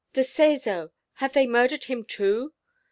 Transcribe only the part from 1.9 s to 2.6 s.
too!"